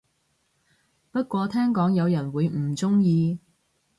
[1.11, 3.39] 不過聽講有人會唔鍾意